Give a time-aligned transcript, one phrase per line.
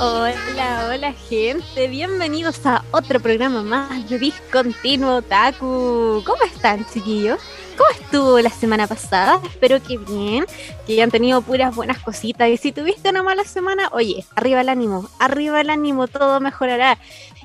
[0.00, 6.22] Hola, hola gente, bienvenidos a otro programa más de Discontinuo Otaku.
[6.24, 7.40] ¿Cómo están chiquillos?
[7.76, 9.40] ¿Cómo estuvo la semana pasada?
[9.44, 10.46] Espero que bien,
[10.86, 12.48] que hayan tenido puras buenas cositas.
[12.48, 16.96] Y si tuviste una mala semana, oye, arriba el ánimo, arriba el ánimo, todo mejorará.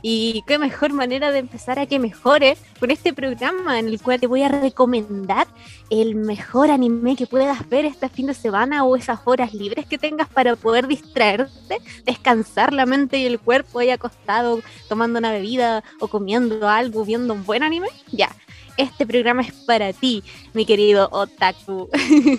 [0.05, 4.19] Y qué mejor manera de empezar a que mejore con este programa en el cual
[4.19, 5.47] te voy a recomendar
[5.89, 9.97] el mejor anime que puedas ver este fin de semana o esas horas libres que
[9.97, 15.85] tengas para poder distraerte, descansar la mente y el cuerpo ahí acostado tomando una bebida
[16.01, 17.87] o comiendo algo, viendo un buen anime.
[18.11, 18.29] Ya,
[18.77, 21.89] este programa es para ti, mi querido otaku.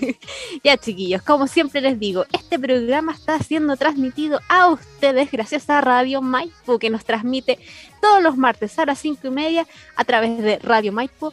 [0.64, 5.80] ya chiquillos, como siempre les digo, este programa está siendo transmitido a ustedes gracias a
[5.80, 7.58] Radio Maipo, que nos transmite
[8.00, 11.32] todos los martes a las 5 y media a través de Radio Maipo.cl.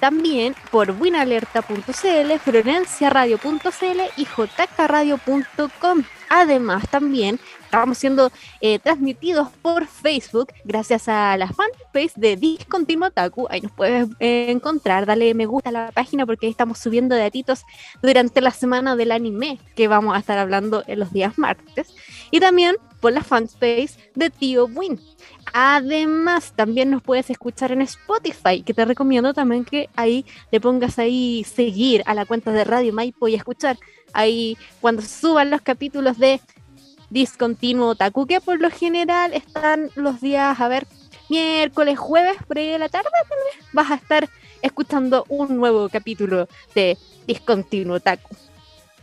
[0.00, 6.02] También por winalerta.cl, florenciaradio.cl y jkradio.com.
[6.28, 7.38] Además, también
[7.72, 13.46] estamos siendo eh, transmitidos por Facebook gracias a la fanpage de Discontinuo Taku.
[13.48, 17.16] Ahí nos puedes eh, encontrar, dale me gusta a la página porque ahí estamos subiendo
[17.16, 17.64] datitos
[18.02, 21.94] durante la semana del anime que vamos a estar hablando en los días martes.
[22.30, 25.00] Y también por la fanpage de Tío Win.
[25.54, 30.98] Además, también nos puedes escuchar en Spotify, que te recomiendo también que ahí le pongas
[30.98, 33.78] ahí seguir a la cuenta de Radio Maipo y escuchar
[34.12, 36.40] ahí cuando suban los capítulos de
[37.12, 40.86] discontinuo otaku, que por lo general están los días, a ver,
[41.28, 43.10] miércoles, jueves, por ahí de la tarde,
[43.72, 44.28] vas a estar
[44.62, 48.34] escuchando un nuevo capítulo de discontinuo otaku.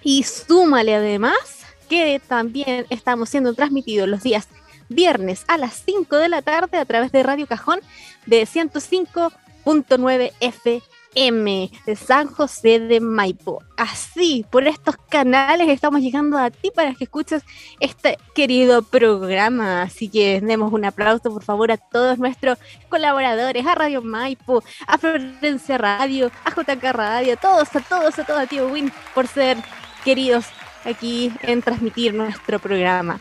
[0.01, 4.47] Y súmale además que también estamos siendo transmitidos los días
[4.89, 7.79] viernes a las 5 de la tarde a través de Radio Cajón
[8.25, 10.81] de 105.9 FM
[11.15, 13.63] M de San José de Maipo.
[13.77, 17.43] Así, por estos canales estamos llegando a ti para que escuches
[17.79, 19.81] este querido programa.
[19.81, 22.57] Así que demos un aplauso, por favor, a todos nuestros
[22.89, 28.23] colaboradores, a Radio Maipo, a Florencia Radio, a JK Radio, a todos, a todos, a
[28.23, 29.57] todos, a Tío Win, por ser
[30.03, 30.45] queridos
[30.85, 33.19] aquí en transmitir nuestro programa.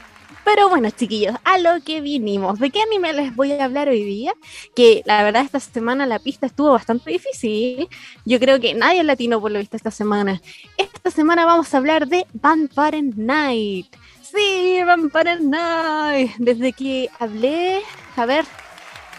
[0.48, 2.58] Pero bueno, chiquillos, a lo que vinimos.
[2.58, 4.32] ¿De qué anime les voy a hablar hoy día?
[4.74, 7.86] Que la verdad esta semana la pista estuvo bastante difícil.
[8.24, 10.40] Yo creo que nadie latino por lo visto esta semana.
[10.78, 13.94] Esta semana vamos a hablar de Vampire Night.
[14.22, 16.30] Sí, Vampire Night.
[16.38, 17.82] Desde que hablé,
[18.16, 18.46] a ver,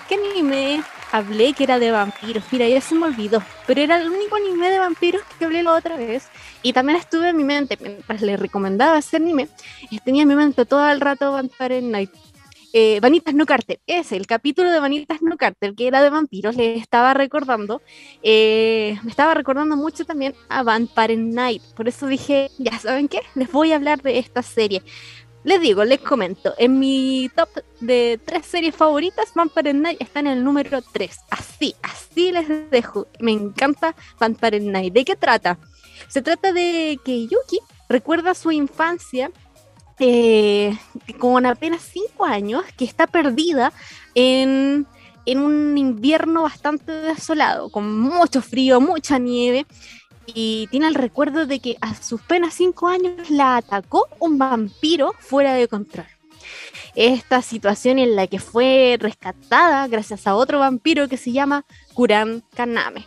[0.07, 2.43] ¿qué anime hablé que era de vampiros?
[2.51, 3.43] Mira, ya se me olvidó.
[3.67, 6.27] Pero era el único anime de vampiros que hablé la otra vez.
[6.61, 9.47] Y también estuve en mi mente, mientras le recomendaba ese anime,
[10.03, 12.11] tenía en mi mente todo el rato Vampire Night.
[12.71, 16.55] Eh, Vanitas No Carter, ese, el capítulo de Vanitas No Carter, que era de vampiros,
[16.55, 17.81] le estaba recordando,
[18.21, 21.63] eh, me estaba recordando mucho también a Vampire Night.
[21.75, 24.83] Por eso dije, ya saben qué, les voy a hablar de esta serie.
[25.43, 27.49] Les digo, les comento, en mi top
[27.79, 31.17] de tres series favoritas, Vampire Night está en el número 3.
[31.29, 33.07] Así, así les dejo.
[33.19, 34.93] Me encanta Vampire Night.
[34.93, 35.57] ¿De qué trata?
[36.07, 39.31] Se trata de que Yuki recuerda su infancia
[39.99, 40.77] eh,
[41.17, 43.73] con apenas 5 años, que está perdida
[44.15, 44.87] en,
[45.27, 49.65] un invierno bastante desolado, con mucho frío, mucha nieve,
[50.25, 55.13] y tiene el recuerdo de que a sus apenas 5 años la atacó un vampiro
[55.19, 56.07] fuera de control.
[56.95, 62.43] Esta situación en la que fue rescatada gracias a otro vampiro que se llama Kuran
[62.55, 63.05] Kaname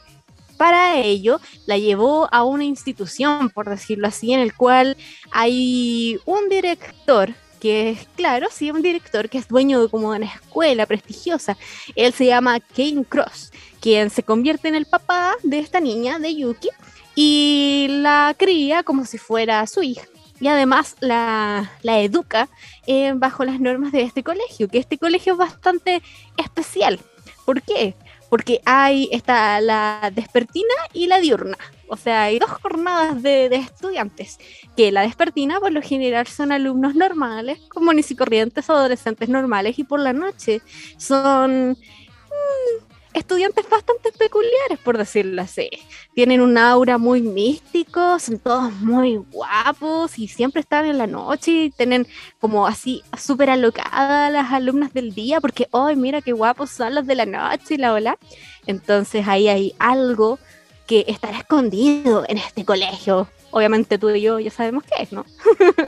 [0.63, 4.97] para ello la llevó a una institución, por decirlo así, en el cual
[5.33, 10.27] hay un director que es, claro, sí, un director que es dueño de como una
[10.27, 11.57] escuela prestigiosa.
[11.97, 13.51] Él se llama Kane Cross,
[13.81, 16.69] quien se convierte en el papá de esta niña, de Yuki,
[17.17, 20.07] y la cría como si fuera su hija.
[20.39, 22.49] Y además la, educa
[22.87, 26.05] eh, bajo las normas de este colegio, que este colegio es bastante
[26.37, 27.01] especial.
[27.45, 27.97] ¿Por qué?
[28.33, 31.59] Porque hay está la despertina y la diurna.
[31.87, 34.39] O sea, hay dos jornadas de, estudiantes,
[34.75, 39.85] que la despertina por lo general son alumnos normales, comunes y corrientes, adolescentes normales, y
[39.85, 40.63] por la noche
[40.97, 45.69] son mm, estudiantes bastante peculiares, por decirlo así.
[46.15, 51.73] Tienen un aura muy místico, son todos muy guapos y siempre están en la noche
[51.77, 52.07] tienen
[52.41, 57.07] como así súper alocadas las alumnas del día porque, ¡ay, mira qué guapos son los
[57.07, 58.19] de la noche y la ola!
[58.67, 60.39] Entonces ahí hay algo
[60.87, 63.29] que estará escondido en este colegio.
[63.51, 65.27] Obviamente tú y yo ya sabemos qué es, ¿no?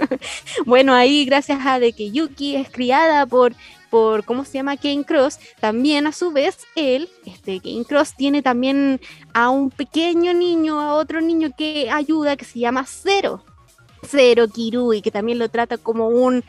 [0.67, 3.55] bueno, ahí gracias a de que Yuki es criada por
[3.95, 4.77] por, ¿cómo se llama?
[4.77, 9.01] Kane Cross, también a su vez él, este Kane Cross tiene también
[9.33, 13.45] a un pequeño niño, a otro niño que ayuda, que se llama Zero.
[14.05, 16.43] Zero Kirui, que también lo trata como un,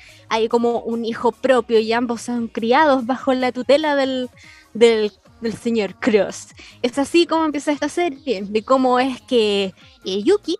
[0.49, 4.27] como un hijo propio y ambos son criados bajo la tutela del,
[4.73, 6.47] del, del señor Cross.
[6.81, 10.57] Es así como empieza esta serie, de cómo es que eh, Yuki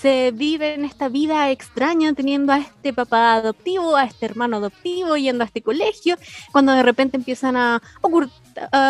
[0.00, 5.16] se vive en esta vida extraña teniendo a este papá adoptivo, a este hermano adoptivo,
[5.16, 6.16] yendo a este colegio,
[6.52, 7.82] cuando de repente empiezan a,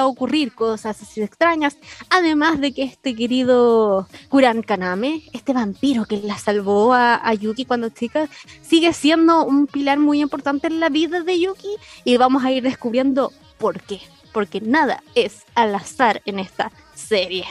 [0.04, 1.76] ocurrir cosas así extrañas,
[2.08, 7.64] además de que este querido Kuran Kaname, este vampiro que la salvó a, a Yuki
[7.64, 8.28] cuando chica,
[8.62, 12.62] sigue siendo un pilar muy importante en la vida de Yuki y vamos a ir
[12.62, 14.00] descubriendo por qué,
[14.32, 17.44] porque nada es al azar en esta serie.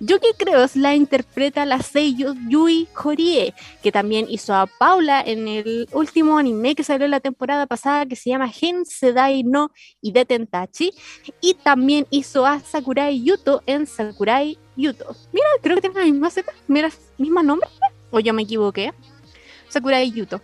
[0.00, 5.88] Yuki Creos la interpreta la seiyuu Yui Horie, que también hizo a Paula en el
[5.92, 9.70] último anime que salió la temporada pasada que se llama Gen Sedai no
[10.02, 10.92] Idetentachi
[11.40, 15.16] y también hizo a Sakurai Yuto en Sakurai Yuto.
[15.32, 17.68] Mira, creo que tiene la misma Z, mira, misma nombre,
[18.10, 18.92] o yo me equivoqué.
[19.68, 20.40] Sakurai Yuto.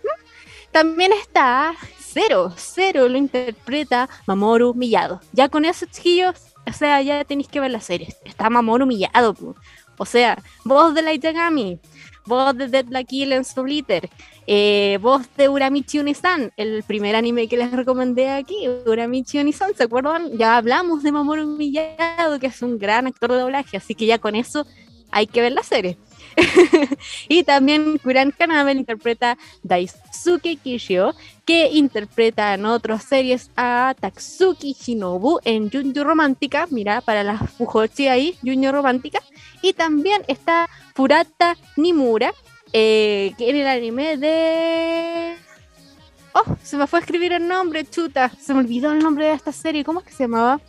[0.71, 1.73] También está
[2.15, 5.19] Cero, Cero lo interpreta Mamoru Miyado.
[5.33, 8.15] Ya con eso, chiquillos, o sea, ya tenéis que ver la serie.
[8.23, 9.35] Está Mamón humillado,
[9.97, 11.79] O sea, voz de Light Yagami,
[12.25, 14.09] voz de Dead Black Kill en Soliter,
[14.47, 19.83] eh, voz de Uramichi Unisan, el primer anime que les recomendé aquí, Uramichi Unisan, ¿se
[19.83, 20.37] acuerdan?
[20.37, 24.17] Ya hablamos de Mamoru Humillado, que es un gran actor de doblaje, así que ya
[24.19, 24.65] con eso
[25.11, 25.97] hay que ver la serie.
[27.29, 31.13] y también Kuran Kaname interpreta Daisuke Kishio,
[31.45, 38.07] que interpreta en otras series a Tatsuki Shinobu en Junju Romántica, mira, para las Fujoshi
[38.07, 39.19] ahí, Junju Romántica,
[39.61, 42.33] y también está Furata Nimura,
[42.73, 45.35] eh, que en el anime de...
[46.33, 49.33] Oh, se me fue a escribir el nombre, chuta, se me olvidó el nombre de
[49.33, 50.59] esta serie, ¿cómo es que se llamaba?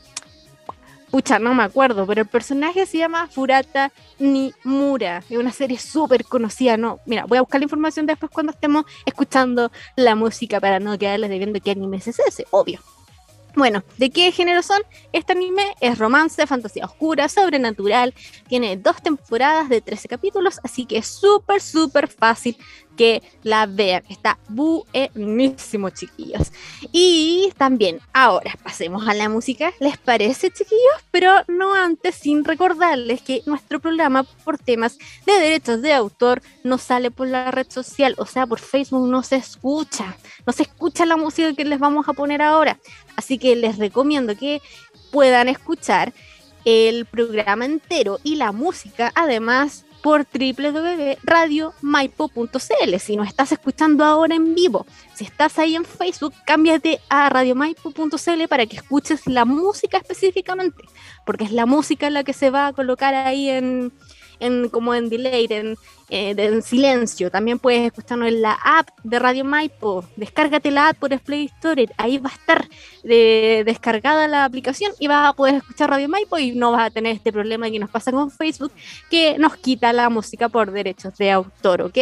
[1.10, 5.22] Pucha, no me acuerdo, pero el personaje se llama Furata Nimura.
[5.30, 6.98] Es una serie súper conocida, ¿no?
[7.06, 11.30] Mira, voy a buscar la información después cuando estemos escuchando la música para no quedarles
[11.30, 12.80] debiendo qué anime es ese, obvio.
[13.56, 14.82] Bueno, ¿de qué género son?
[15.14, 18.12] Este anime es romance, fantasía oscura, sobrenatural.
[18.48, 22.58] Tiene dos temporadas de 13 capítulos, así que es súper, súper fácil
[22.96, 24.02] que la vean.
[24.08, 26.52] Está buenísimo, chiquillos.
[26.92, 29.72] Y también, ahora pasemos a la música.
[29.78, 30.80] ¿Les parece, chiquillos?
[31.10, 36.78] Pero no antes sin recordarles que nuestro programa por temas de derechos de autor no
[36.78, 40.16] sale por la red social, o sea, por Facebook no se escucha.
[40.46, 42.78] No se escucha la música que les vamos a poner ahora.
[43.16, 44.60] Así que les recomiendo que
[45.10, 46.12] puedan escuchar
[46.64, 52.98] el programa entero y la música, además por www.radiomaipo.cl.
[53.00, 54.86] Si nos estás escuchando ahora en vivo,
[55.16, 60.84] si estás ahí en Facebook, cámbiate a radiomaipo.cl para que escuches la música específicamente,
[61.24, 63.92] porque es la música la que se va a colocar ahí en,
[64.40, 65.76] en como en delay, en,
[66.08, 67.30] eh, en silencio.
[67.30, 70.04] También puedes escucharnos en la app de Radio Maipo.
[70.16, 71.88] Descárgate la app por Play Store.
[71.96, 72.68] Ahí va a estar
[73.04, 76.90] eh, descargada la aplicación y vas a poder escuchar Radio Maipo y no vas a
[76.90, 78.72] tener este problema que nos pasa con Facebook
[79.10, 81.98] que nos quita la música por derechos de autor, ¿ok?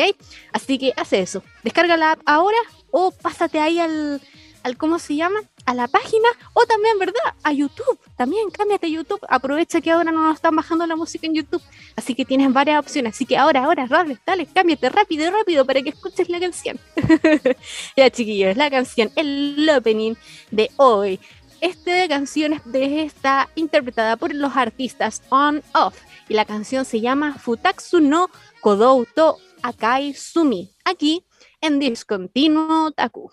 [0.53, 1.43] Así que hace eso.
[1.63, 2.59] Descarga la app ahora
[2.91, 4.21] o pásate ahí al
[4.65, 7.35] al cómo se llama, a la página o también, ¿verdad?
[7.43, 7.99] A YouTube.
[8.17, 9.21] También cámbiate a YouTube.
[9.29, 11.63] Aprovecha que ahora no nos están bajando la música en YouTube.
[11.97, 13.15] Así que tienes varias opciones.
[13.15, 16.79] Así que ahora, ahora, dale, dale, cámbiate rápido, rápido para que escuches la canción.
[17.97, 20.15] ya, chiquillos, la canción, el opening
[20.51, 21.21] de hoy.
[21.61, 25.95] Esta canción está interpretada por los artistas On Off
[26.29, 28.29] y la canción se llama Futaksu no
[28.61, 31.25] Kodouto Akai Sumi, aquí
[31.63, 33.31] en Discontinuo Taku.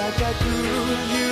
[0.00, 1.31] I got you, you.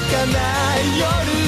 [0.00, 1.45] ない夜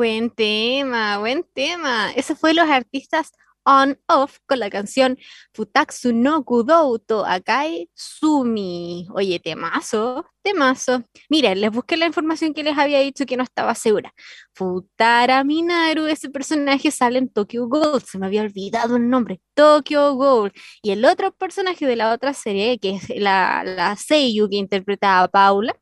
[0.00, 2.10] Buen tema, buen tema.
[2.12, 3.32] Ese fue los artistas
[3.64, 5.18] on off con la canción
[5.52, 9.06] Futatsu no Kudouto Akai Sumi.
[9.12, 11.04] Oye, temazo, temazo.
[11.28, 14.14] Miren, les busqué la información que les había dicho que no estaba segura.
[14.54, 20.14] Futara Minaru, ese personaje sale en Tokyo Ghoul, se me había olvidado el nombre, Tokyo
[20.14, 20.50] Ghoul.
[20.82, 25.22] Y el otro personaje de la otra serie, que es la, la Seiyu que interpreta
[25.22, 25.76] a Paula,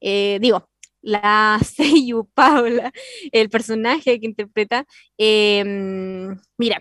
[0.00, 0.68] eh, digo,
[1.08, 2.92] la Seiyu Paula,
[3.32, 4.86] el personaje que interpreta,
[5.16, 6.80] em, mira,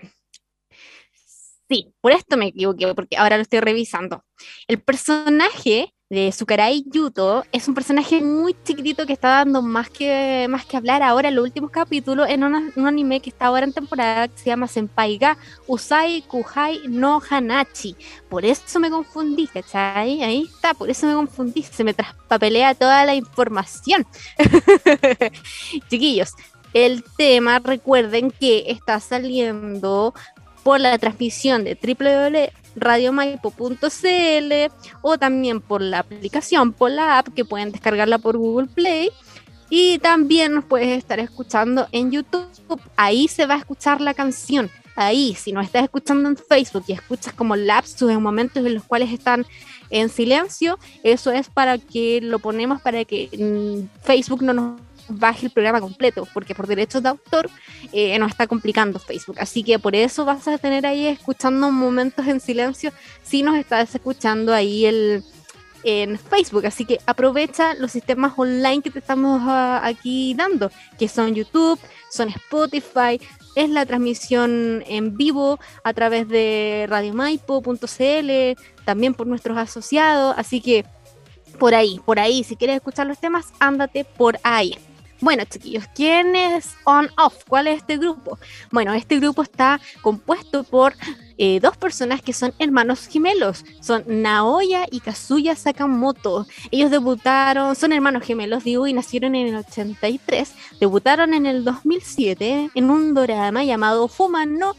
[1.69, 4.23] sí, por esto me equivoqué, porque ahora lo estoy revisando.
[4.67, 10.47] El personaje de Sukarai Yuto es un personaje muy chiquitito que está dando más que,
[10.49, 13.73] más que hablar ahora en los últimos capítulos en un anime que está ahora en
[13.73, 15.37] temporada que se llama Senpai ga
[15.67, 17.95] Usai Kuhai no Hanachi.
[18.29, 20.23] Por eso me confundí, ¿cachai?
[20.23, 24.05] Ahí está, por eso me confundí, se me traspapelea toda la información.
[25.89, 26.33] Chiquillos,
[26.73, 30.13] el tema, recuerden que está saliendo
[30.67, 31.77] por la transmisión de
[32.75, 34.53] www.radiomaipo.cl
[35.01, 39.09] o también por la aplicación, por la app que pueden descargarla por Google Play.
[39.69, 42.81] Y también nos puedes estar escuchando en YouTube.
[42.97, 44.69] Ahí se va a escuchar la canción.
[44.97, 48.83] Ahí, si nos estás escuchando en Facebook y escuchas como lapsus en momentos en los
[48.83, 49.45] cuales están
[49.89, 55.47] en silencio, eso es para que lo ponemos para que mm, Facebook no nos baje
[55.47, 57.49] el programa completo, porque por derechos de autor
[57.91, 59.37] eh, nos está complicando Facebook.
[59.39, 62.91] Así que por eso vas a tener ahí escuchando momentos en silencio
[63.23, 65.23] si nos estás escuchando ahí el,
[65.83, 66.65] en Facebook.
[66.65, 71.79] Así que aprovecha los sistemas online que te estamos ah, aquí dando, que son YouTube,
[72.11, 73.19] son Spotify,
[73.55, 80.35] es la transmisión en vivo a través de radiomaipo.cl, también por nuestros asociados.
[80.37, 80.85] Así que
[81.57, 84.77] por ahí, por ahí, si quieres escuchar los temas, ándate por ahí.
[85.19, 87.43] Bueno, chiquillos, ¿quién es On Off?
[87.47, 88.37] ¿Cuál es este grupo?
[88.71, 90.93] Bueno, este grupo está compuesto por
[91.39, 93.65] eh, dos personas que son hermanos gemelos.
[93.81, 96.45] Son Naoya y Kazuya Sakamoto.
[96.69, 100.51] Ellos debutaron, son hermanos gemelos, digo, y nacieron en el 83.
[100.79, 104.75] Debutaron en el 2007 en un drama llamado Fumano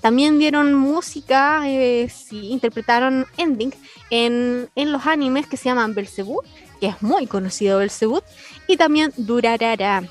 [0.00, 3.74] También dieron música, eh, interpretaron ending
[4.10, 6.42] en, en los animes que se llaman Belzebú
[6.80, 8.24] que es muy conocido Belzebut,
[8.66, 10.02] y también Durarara.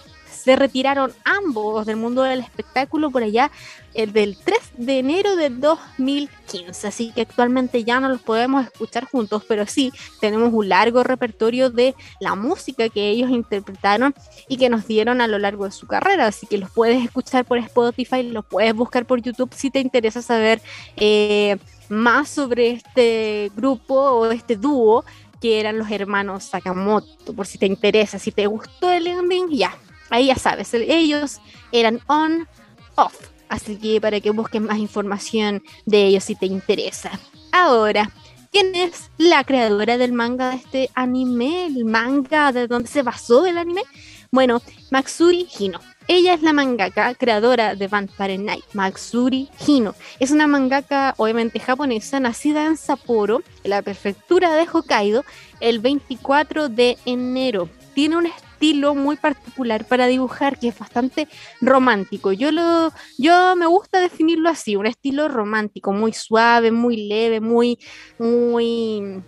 [0.50, 3.52] Se retiraron ambos del mundo del espectáculo por allá
[3.94, 9.06] el del 3 de enero de 2015, así que actualmente ya no los podemos escuchar
[9.06, 14.16] juntos, pero sí tenemos un largo repertorio de la música que ellos interpretaron
[14.48, 17.46] y que nos dieron a lo largo de su carrera, así que los puedes escuchar
[17.46, 20.64] por Spotify, los puedes buscar por YouTube si te interesa saber
[20.96, 25.06] eh, más sobre este grupo o este dúo
[25.40, 29.78] que eran los hermanos Sakamoto, por si te interesa, si te gustó el ending, ya,
[30.10, 31.40] ahí ya sabes, ellos
[31.72, 32.48] eran on,
[32.96, 33.16] off,
[33.48, 37.12] así que para que busques más información de ellos si te interesa.
[37.52, 38.12] Ahora,
[38.52, 41.68] ¿Quién es la creadora del manga de este anime?
[41.68, 43.84] El manga de donde se basó el anime.
[44.32, 45.80] Bueno, Matsuri Hino.
[46.08, 49.94] Ella es la mangaka creadora de Vampire Night, Matsuri Hino.
[50.20, 55.24] Es una mangaka obviamente japonesa, nacida en Sapporo, en la prefectura de Hokkaido,
[55.60, 57.70] el 24 de enero.
[57.94, 58.26] Tiene un
[58.60, 61.30] estilo muy particular para dibujar que es bastante
[61.62, 62.34] romántico.
[62.34, 67.80] Yo lo yo me gusta definirlo así, un estilo romántico, muy suave, muy leve, muy
[68.20, 69.24] muy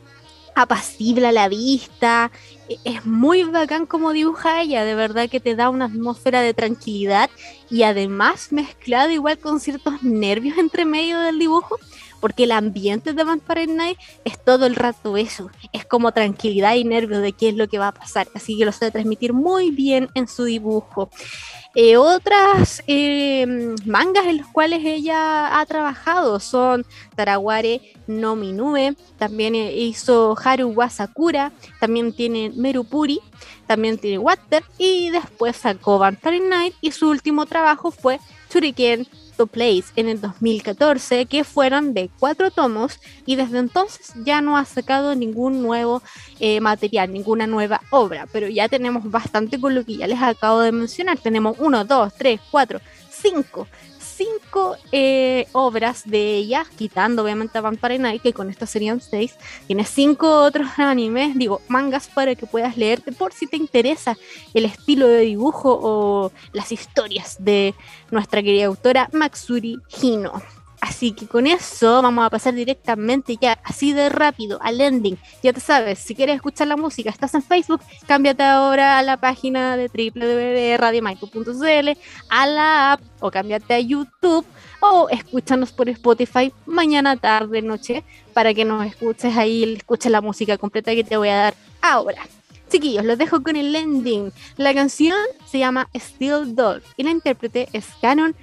[0.53, 2.29] apacible a la vista.
[2.67, 6.53] E, es muy bacán como dibuja ella, de verdad que te da una atmósfera de
[6.53, 7.29] tranquilidad
[7.69, 11.77] y además mezclado igual con ciertos nervios entre medio del dibujo,
[12.21, 16.85] porque el ambiente de Vampire Night es todo el rato eso, es como tranquilidad y
[16.85, 19.71] nervios de qué es lo que va a pasar, así que lo sabe transmitir muy
[19.71, 21.09] bien en su dibujo.
[21.73, 23.45] Eh, otras eh,
[23.85, 31.53] mangas en los cuales ella ha trabajado son Taraware no Minue, también hizo Haru Wasakura,
[31.79, 33.21] también tiene Merupuri,
[33.67, 38.19] también tiene Water y después sacó Vampire Night y su último trabajo fue
[38.53, 39.07] Shuriken
[39.51, 44.65] Place en el 2014, que fueron de cuatro tomos y desde entonces ya no ha
[44.65, 46.01] sacado ningún nuevo
[46.39, 50.61] eh, material, ninguna nueva obra, pero ya tenemos bastante con lo que ya les acabo
[50.61, 51.17] de mencionar.
[51.17, 53.67] Tenemos uno, dos, tres, cuatro, cinco
[54.21, 59.35] cinco eh, obras de ella, quitando obviamente a Vampire Night, que con esto serían seis.
[59.65, 64.17] Tiene cinco otros animes, digo, mangas para que puedas leerte por si te interesa
[64.53, 67.73] el estilo de dibujo o las historias de
[68.11, 70.60] nuestra querida autora Matsuri Hino.
[70.81, 75.15] Así que con eso vamos a pasar directamente ya, así de rápido, al ending.
[75.43, 79.17] Ya te sabes, si quieres escuchar la música, estás en Facebook, cámbiate ahora a la
[79.17, 81.89] página de www.radiomaipo.cl,
[82.29, 84.43] a la app o cámbiate a YouTube
[84.79, 90.57] o escúchanos por Spotify mañana, tarde, noche, para que nos escuches ahí, escuches la música
[90.57, 92.23] completa que te voy a dar ahora.
[92.69, 94.33] Chiquillos, los dejo con el ending.
[94.57, 98.35] La canción se llama Still Dog y la intérprete es Canon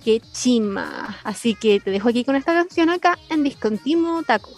[0.00, 1.18] Wakechima.
[1.24, 4.50] Así que te dejo aquí con esta canción acá en Discontinuo Taco.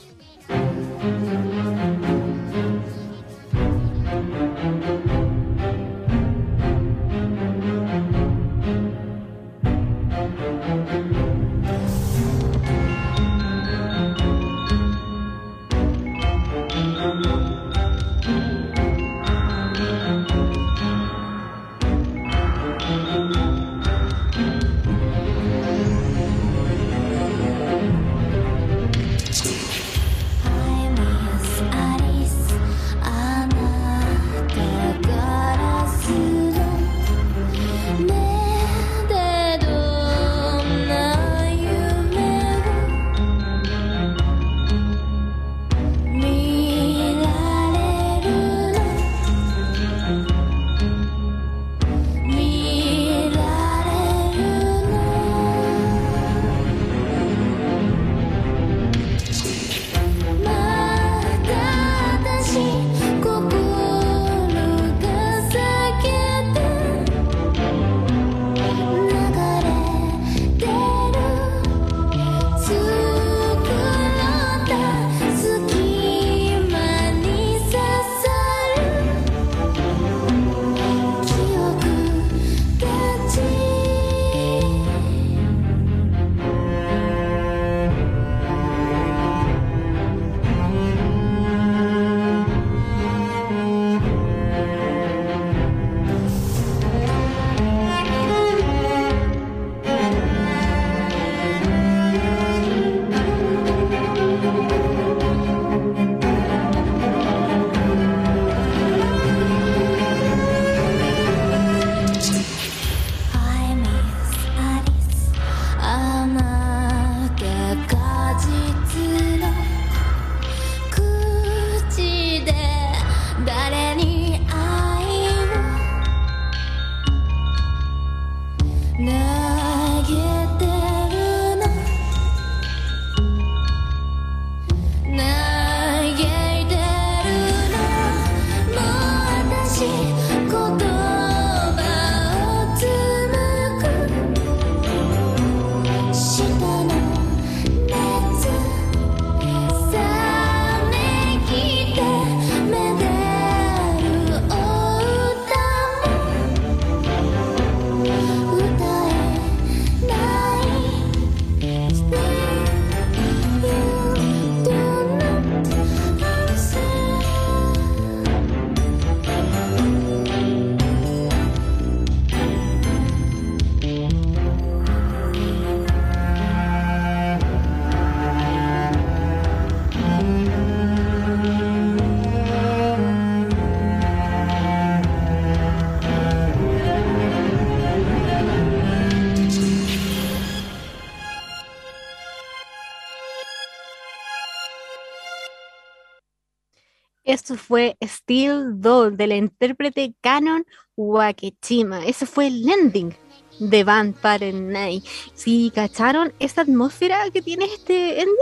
[197.32, 200.66] Eso fue Steel Doll de la intérprete Canon
[200.96, 202.04] Wakechima.
[202.04, 203.16] Ese fue el ending
[203.58, 205.02] de Vampire Night.
[205.32, 208.36] Si cacharon esa atmósfera que tiene este ending,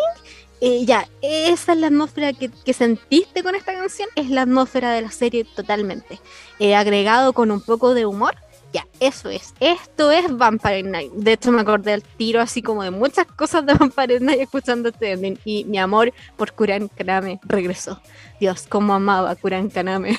[0.61, 5.03] eh, ya, esa es la atmósfera que, sentiste con esta canción, es la atmósfera de
[5.03, 6.19] la serie totalmente.
[6.59, 8.35] Eh, agregado con un poco de humor
[8.73, 9.55] ya, eso es.
[9.59, 11.13] Esto es Vampire Night.
[11.13, 14.91] De hecho, me acordé del tiro así como de muchas cosas de Vampire Night escuchando
[14.91, 15.39] este ending.
[15.45, 18.01] Y mi amor por Kuran Kaname regresó.
[18.39, 20.19] Dios, cómo amaba Kuran Kaname.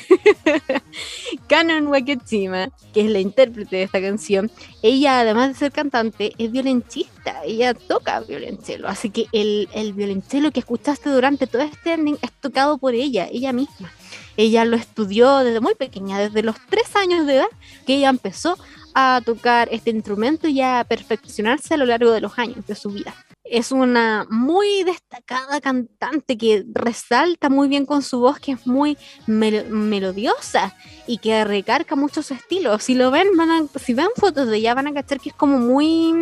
[1.47, 4.51] Canon Wakechima, que es la intérprete de esta canción,
[4.81, 7.41] ella, además de ser cantante, es violonchista.
[7.43, 8.87] Ella toca violonchelo.
[8.87, 13.27] Así que el, el violonchelo que escuchaste durante todo este ending es tocado por ella,
[13.31, 13.91] ella misma.
[14.37, 17.47] Ella lo estudió desde muy pequeña, desde los tres años de edad,
[17.85, 18.57] que ella empezó
[18.93, 22.89] a tocar este instrumento y a perfeccionarse a lo largo de los años de su
[22.89, 23.13] vida.
[23.51, 28.97] Es una muy destacada cantante que resalta muy bien con su voz, que es muy
[29.27, 30.73] melodiosa
[31.05, 32.81] y que recarga muchos estilos.
[32.81, 33.27] Si lo ven,
[33.75, 36.13] si ven fotos de ella, van a cachar que es como muy,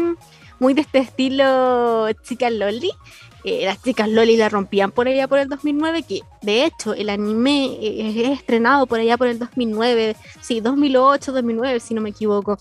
[0.57, 2.93] muy de este estilo chica loli
[3.43, 7.09] eh, las chicas Loli la rompían por allá por el 2009, que de hecho el
[7.09, 12.09] anime eh, es estrenado por allá por el 2009, sí, 2008, 2009, si no me
[12.09, 12.57] equivoco.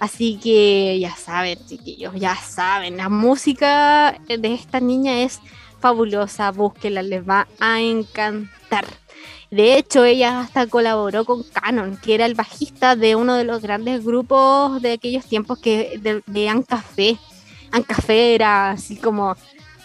[0.00, 5.40] Así que ya saben, chiquillos, ya saben, la música de esta niña es
[5.80, 8.86] fabulosa, búsquela, les va a encantar.
[9.50, 13.62] De hecho, ella hasta colaboró con Canon, que era el bajista de uno de los
[13.62, 17.16] grandes grupos de aquellos tiempos que de, de Ancafé.
[17.72, 19.36] Ancafé era así como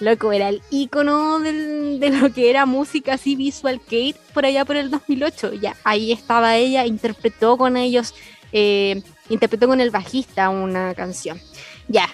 [0.03, 4.75] loco, era el icono de lo que era música así visual Kate por allá por
[4.75, 5.53] el 2008.
[5.53, 8.13] Ya, ahí estaba ella, interpretó con ellos,
[8.51, 11.39] eh, interpretó con el bajista una canción.
[11.87, 12.09] Ya,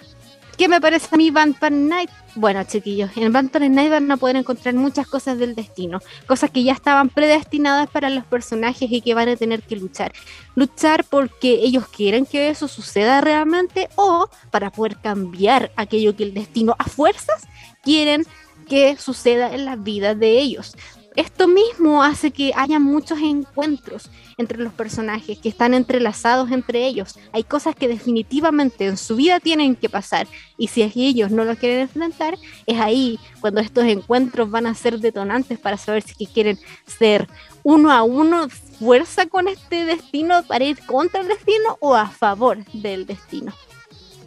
[0.58, 2.10] ¿qué me parece a mí Vampire Night?
[2.36, 6.63] Bueno, chiquillos, en Vampire Night van a poder encontrar muchas cosas del destino, cosas que
[6.63, 10.13] ya estaban predestinadas para los personajes y que van a tener que luchar.
[10.56, 16.34] Luchar porque ellos quieren que eso suceda realmente o para poder cambiar aquello que el
[16.34, 17.47] destino a fuerzas
[17.83, 18.25] quieren
[18.67, 20.75] que suceda en las vidas de ellos.
[21.15, 27.19] Esto mismo hace que haya muchos encuentros entre los personajes que están entrelazados entre ellos.
[27.33, 31.57] Hay cosas que definitivamente en su vida tienen que pasar y si ellos no lo
[31.57, 36.59] quieren enfrentar, es ahí cuando estos encuentros van a ser detonantes para saber si quieren
[36.85, 37.27] ser
[37.63, 38.47] uno a uno
[38.79, 43.51] fuerza con este destino para ir contra el destino o a favor del destino.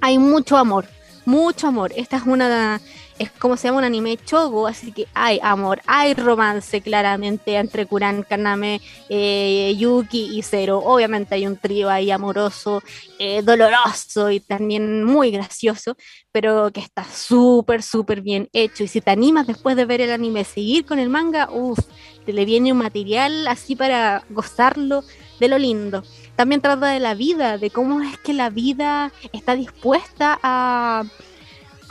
[0.00, 0.86] Hay mucho amor,
[1.24, 1.92] mucho amor.
[1.96, 2.80] Esta es una
[3.22, 7.86] es como se llama un anime chogo, así que hay amor, hay romance claramente entre
[7.86, 10.78] Kuran, Kaname, eh, Yuki y Zero.
[10.78, 12.82] Obviamente hay un trío ahí amoroso,
[13.18, 15.96] eh, doloroso y también muy gracioso,
[16.32, 18.84] pero que está súper, súper bien hecho.
[18.84, 21.78] Y si te animas después de ver el anime, seguir con el manga, uff,
[22.26, 25.04] te le viene un material así para gozarlo
[25.38, 26.02] de lo lindo.
[26.36, 31.04] También trata de la vida, de cómo es que la vida está dispuesta a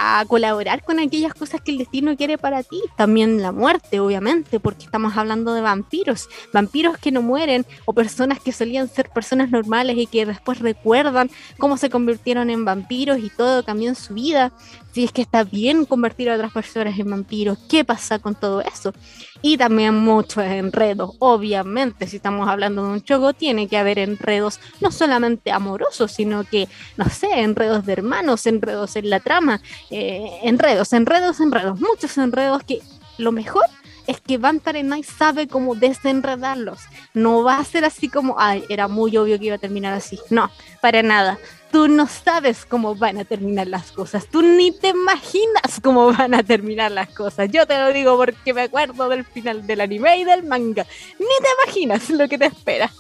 [0.03, 2.81] a colaborar con aquellas cosas que el destino quiere para ti.
[2.97, 6.27] También la muerte, obviamente, porque estamos hablando de vampiros.
[6.51, 11.29] Vampiros que no mueren o personas que solían ser personas normales y que después recuerdan
[11.59, 14.51] cómo se convirtieron en vampiros y todo cambió en su vida
[14.93, 18.61] si es que está bien convertir a otras personas en vampiros, qué pasa con todo
[18.61, 18.93] eso.
[19.41, 24.59] Y también muchos enredos, obviamente, si estamos hablando de un chogo, tiene que haber enredos
[24.81, 30.39] no solamente amorosos, sino que, no sé, enredos de hermanos, enredos en la trama, eh,
[30.43, 32.81] enredos, enredos, enredos, muchos enredos que
[33.17, 33.65] lo mejor
[34.07, 36.81] es que Night sabe cómo desenredarlos.
[37.13, 40.19] No va a ser así como, ay, era muy obvio que iba a terminar así.
[40.29, 40.51] No,
[40.81, 41.37] para nada
[41.71, 46.33] tú no sabes cómo van a terminar las cosas, tú ni te imaginas cómo van
[46.33, 47.49] a terminar las cosas.
[47.51, 50.85] Yo te lo digo porque me acuerdo del final del anime y del manga.
[51.19, 52.91] Ni te imaginas lo que te espera.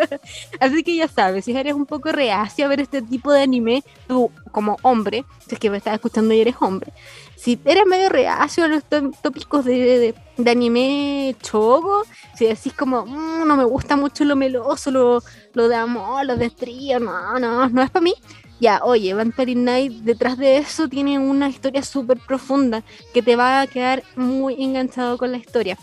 [0.60, 3.84] Así que ya sabes, si eres un poco reacio a ver este tipo de anime,
[4.08, 6.92] tú como hombre, si es que me estás escuchando y eres hombre,
[7.36, 13.46] si eres medio reacio a los tópicos de, de, anime chogo, si decís como, mm,
[13.46, 17.68] no me gusta mucho lo meloso, lo, lo de amor, lo de trío, no, no,
[17.68, 18.14] no es para mí.
[18.60, 23.60] Ya, oye, Vampire Night detrás de eso tiene una historia súper profunda que te va
[23.60, 25.76] a quedar muy enganchado con la historia.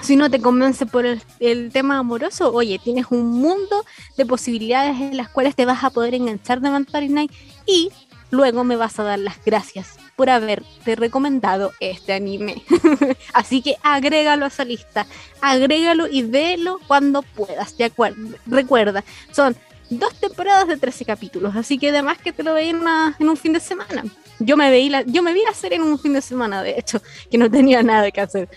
[0.00, 3.84] Si no te convence por el, el, tema amoroso, oye, tienes un mundo
[4.16, 7.32] de posibilidades en las cuales te vas a poder enganchar de Vampire Night
[7.66, 7.90] y
[8.30, 12.62] luego me vas a dar las gracias por haberte recomendado este anime.
[13.32, 15.06] Así que agrégalo a esa lista,
[15.40, 18.36] agrégalo y velo cuando puedas, ¿de acuerdo?
[18.46, 19.56] Recuerda, son
[19.90, 22.82] dos temporadas de 13 capítulos, así que además que te lo veí en,
[23.18, 24.04] en un fin de semana.
[24.38, 26.78] Yo me, veí la, yo me vi la serie en un fin de semana, de
[26.78, 28.48] hecho, que no tenía nada que hacer.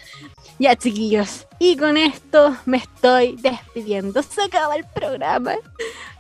[0.62, 4.22] Ya, chiquillos, y con esto me estoy despidiendo.
[4.22, 5.56] Se acaba el programa.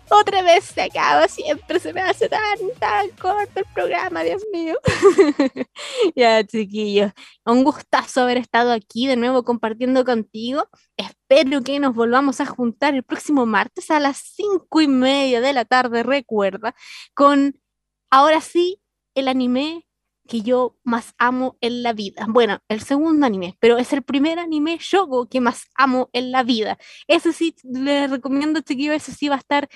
[0.09, 4.79] Otra vez se acaba, siempre se me hace tan, tan corto el programa, Dios mío.
[6.15, 7.11] ya, chiquillos,
[7.45, 10.67] un gustazo haber estado aquí de nuevo compartiendo contigo.
[10.97, 15.53] Espero que nos volvamos a juntar el próximo martes a las cinco y media de
[15.53, 16.73] la tarde, recuerda,
[17.13, 17.61] con
[18.09, 18.81] ahora sí
[19.13, 19.85] el anime
[20.27, 22.25] que yo más amo en la vida.
[22.27, 26.43] Bueno, el segundo anime, pero es el primer anime shogo que más amo en la
[26.43, 26.77] vida.
[27.07, 29.67] Ese sí, les recomiendo, chiquillos, ese sí va a estar,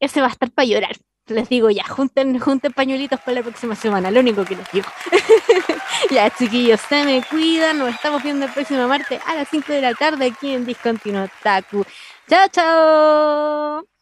[0.00, 0.96] ese va a estar para llorar.
[1.26, 4.86] Les digo ya, junten, junten pañuelitos para la próxima semana, lo único que les digo.
[6.10, 9.80] ya, chiquillos, se me cuidan, nos estamos viendo el próximo martes a las 5 de
[9.82, 11.84] la tarde aquí en Discontinuo Taku.
[12.28, 13.97] Chao, chao.